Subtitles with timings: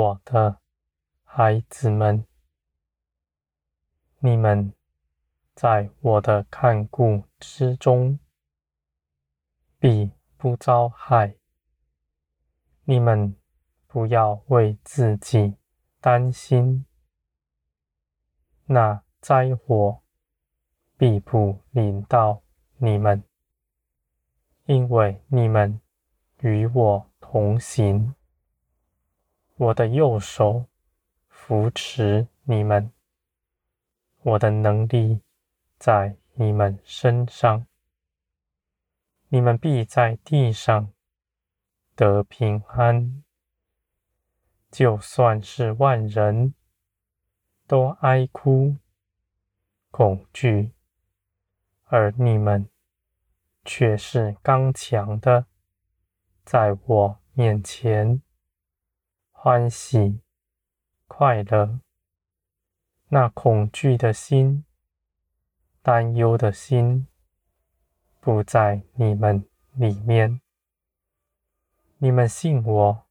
[0.00, 0.58] 我的
[1.24, 2.24] 孩子们，
[4.20, 4.72] 你们
[5.54, 8.18] 在我的看顾之中，
[9.78, 11.36] 必不遭害。
[12.84, 13.36] 你们
[13.86, 15.56] 不要为自己
[16.00, 16.86] 担心，
[18.64, 20.00] 那灾祸
[20.96, 22.42] 必不临到
[22.78, 23.22] 你们，
[24.64, 25.78] 因为你们
[26.38, 28.14] 与我同行，
[29.60, 30.64] 我的右手
[31.28, 32.90] 扶持你们，
[34.22, 35.20] 我的能力
[35.78, 37.66] 在你们身上，
[39.28, 40.90] 你们必在地上。
[41.94, 43.22] 得平安，
[44.70, 46.54] 就算是万人
[47.66, 48.76] 都哀哭、
[49.90, 50.72] 恐惧，
[51.84, 52.66] 而你们
[53.66, 55.44] 却是刚强的，
[56.46, 58.22] 在我面前
[59.42, 60.20] 欢喜
[61.06, 61.80] 快乐。
[63.08, 64.66] 那恐惧的心、
[65.80, 67.06] 担忧的心，
[68.20, 70.42] 不在你们里面。
[71.96, 73.06] 你们信我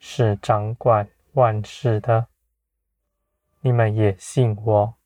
[0.00, 2.26] 是掌管万事的，
[3.60, 4.96] 你们也信我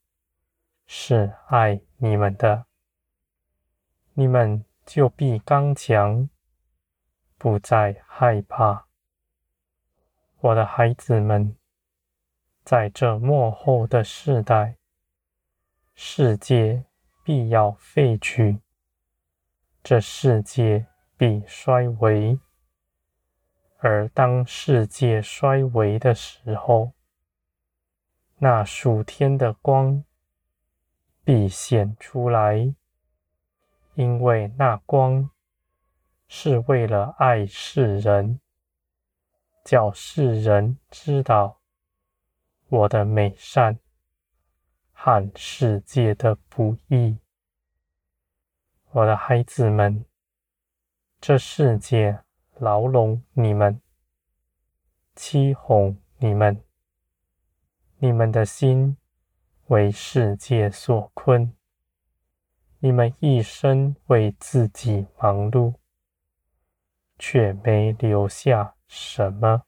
[0.87, 2.65] 是爱你们的，
[4.13, 6.27] 你们就必刚强，
[7.37, 8.87] 不再害怕。
[10.43, 11.55] 我的孩子们，
[12.65, 14.75] 在这末后的世代，
[15.95, 16.83] 世界
[17.23, 18.59] 必要废去，
[19.81, 22.37] 这世界必衰微。
[23.77, 26.91] 而当世界衰微的时候，
[28.39, 30.03] 那属天的光
[31.23, 32.75] 必显出来，
[33.93, 35.29] 因为那光
[36.27, 38.41] 是为了爱世人，
[39.63, 41.61] 叫世人知道
[42.67, 43.79] 我的美善
[44.91, 47.17] 和世界的不义。
[48.91, 50.05] 我的孩子们，
[51.19, 52.23] 这世界。
[52.59, 53.81] 牢笼你们，
[55.15, 56.63] 欺哄你们，
[57.97, 58.95] 你们的心
[59.65, 61.51] 为世界所困，
[62.77, 65.73] 你们一生为自己忙碌，
[67.17, 69.63] 却没留下什么。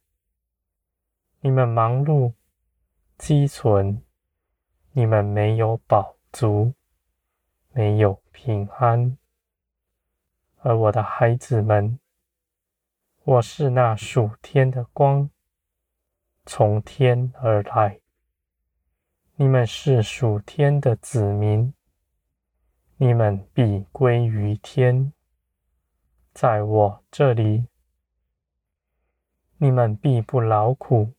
[1.40, 2.34] 你们忙碌
[3.18, 4.04] 积存，
[4.92, 6.76] 你们没有饱足，
[7.72, 9.18] 没有平安。
[10.60, 12.00] 而我的孩子们，
[13.24, 15.32] 我是那属天的光，
[16.46, 18.00] 从天而来。
[19.38, 21.74] 你们是属天的子民，
[22.98, 25.12] 你们必归于天。
[26.32, 27.66] 在我这里，
[29.58, 31.14] 你们必不劳苦，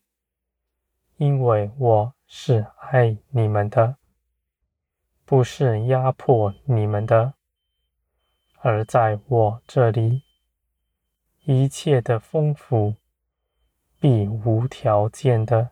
[1.17, 3.97] 因为我是爱你们的，
[5.25, 7.33] 不是压迫你们的。
[8.59, 10.23] 而在我这里。
[11.49, 12.95] 一切的丰富
[14.01, 15.71] 必无条件的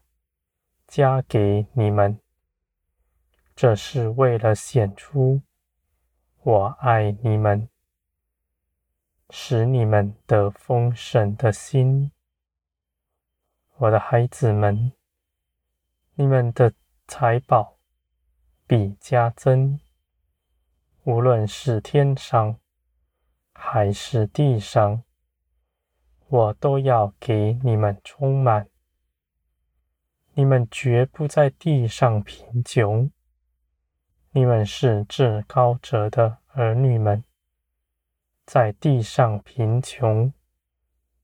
[0.87, 2.17] 加给你们，
[3.53, 5.41] 这是为了显出
[6.43, 7.67] 我爱你们，
[9.29, 12.13] 使你们得丰盛的心。
[13.77, 14.93] 我的孩子们，
[16.13, 16.73] 你们的
[17.09, 17.77] 财宝
[18.65, 19.77] 比加增，
[21.03, 22.57] 无论是天上
[23.51, 25.03] 还是地上。
[26.27, 28.69] 我都要给你们充满，
[30.35, 33.11] 你们绝不在地上贫穷。
[34.31, 37.25] 你们是至高者的儿女们，
[38.45, 40.31] 在地上贫穷，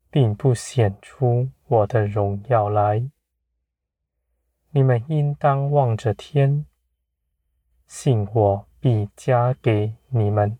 [0.09, 3.09] 并不显出我的荣耀来。
[4.71, 6.65] 你们应当望着天，
[7.87, 10.59] 信我必加给你们，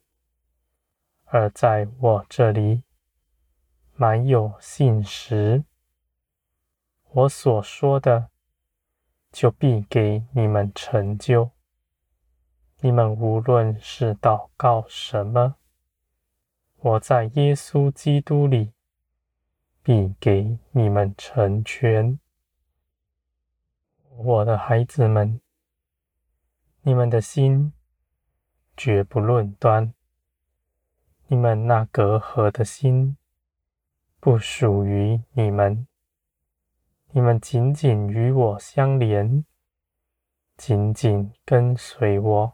[1.25, 2.83] 而在我这里。
[3.93, 5.65] 满有信实，
[7.09, 8.29] 我所说的，
[9.33, 11.51] 就必给你们成就。
[12.79, 15.57] 你们无论是祷告什么，
[16.77, 18.71] 我在耶稣基督里
[19.83, 22.19] 必给你们成全。
[24.09, 25.41] 我的孩子们，
[26.81, 27.73] 你们的心
[28.77, 29.93] 绝不论端，
[31.27, 33.17] 你们那隔阂的心。
[34.19, 35.87] 不属于你们，
[37.09, 39.43] 你们紧紧与我相连，
[40.55, 42.53] 紧紧跟随我，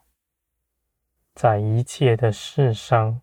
[1.35, 3.21] 在一切的事上，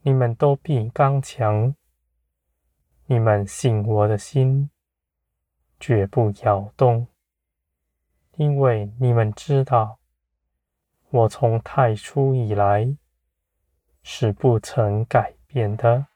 [0.00, 1.76] 你们都必刚强。
[3.06, 4.70] 你们信我的心
[5.78, 7.08] 绝不摇动，
[8.36, 9.98] 因为你们知道，
[11.10, 12.96] 我从太初以来
[14.02, 16.06] 是不曾改变的。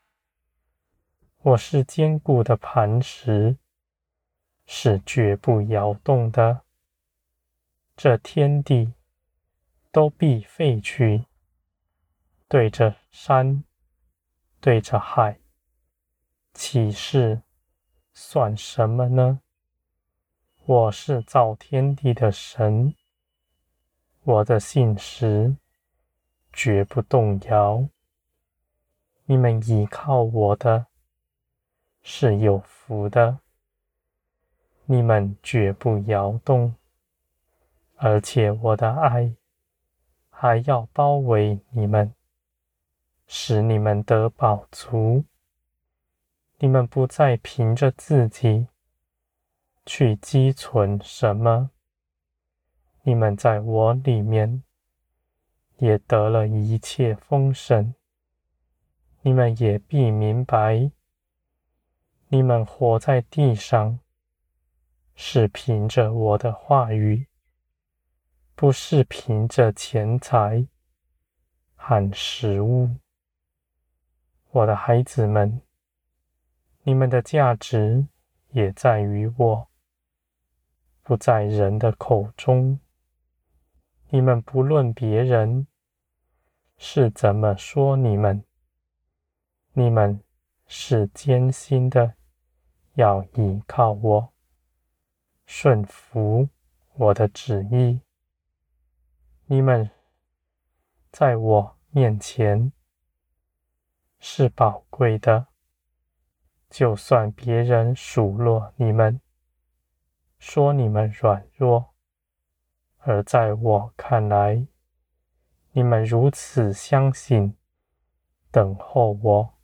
[1.43, 3.57] 我是坚固的磐石，
[4.65, 6.63] 是绝不摇动的。
[7.97, 8.95] 这天地
[9.93, 11.27] 都必废去，
[12.49, 13.65] 对着山，
[14.61, 15.39] 对着海，
[16.57, 17.43] 启示
[18.15, 19.41] 算什么呢？
[20.65, 22.95] 我是造天地的神，
[24.25, 25.55] 我的信实
[26.55, 27.87] 绝不动摇。
[29.27, 30.87] 你们倚靠我的
[32.03, 33.39] 是有福的，
[34.87, 36.75] 你们绝不摇动，
[37.97, 39.35] 而且我的爱
[40.31, 42.15] 还要包围你们，
[43.27, 45.23] 使你们得饱足。
[46.59, 48.69] 你们不再凭着自己。
[49.85, 51.71] 去积存什么？
[53.03, 54.65] 你们在我里面
[55.77, 57.95] 也得了一切丰盛。
[59.21, 60.91] 你们也必明白，
[62.29, 64.01] 你们活在地上
[65.15, 67.29] 是凭着我的话语，
[68.57, 70.67] 不是凭着钱财
[71.77, 72.91] 和食物。
[74.51, 75.61] 我的孩子们，
[76.89, 78.07] 你们的价值
[78.51, 79.69] 也在于我。
[81.03, 82.79] 不在人的口中。
[84.11, 85.67] 你们不论别人
[86.79, 88.45] 是怎么说你们，
[89.73, 90.23] 你们
[90.69, 92.15] 是艰辛的
[92.95, 94.33] 要依靠我，
[95.45, 96.49] 顺服
[96.95, 98.01] 我的旨意。
[99.47, 99.91] 你们
[101.11, 102.71] 在我面前
[104.21, 105.49] 是宝贵的，
[106.77, 109.19] 就算别人数落你们。
[110.39, 111.95] 说你们软弱，
[112.99, 114.67] 而在我看来，
[115.73, 117.57] 你们如此相信，
[118.51, 119.55] 等候我，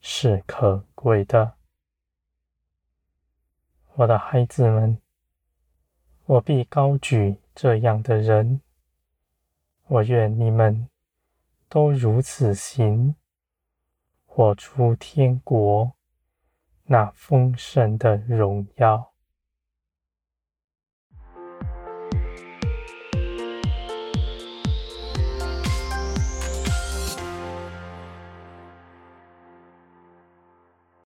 [0.00, 1.52] 是可贵的。
[3.96, 4.98] 我的孩子们，
[6.24, 8.62] 我必高举这样的人。
[9.88, 10.88] 我愿你们
[11.68, 13.14] 都如此行，
[14.24, 15.94] 活出天国
[16.86, 19.15] 那丰盛的荣耀。